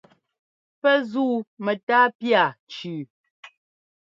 Pɛ́ 0.81 0.95
zúu 1.09 1.35
mɛtáa 1.63 2.05
pía 2.17 2.43
cʉʉ. 2.73 3.01